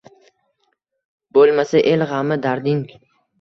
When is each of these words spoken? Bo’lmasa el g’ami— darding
Bo’lmasa 1.39 1.83
el 1.93 2.05
g’ami— 2.13 2.39
darding 2.47 2.83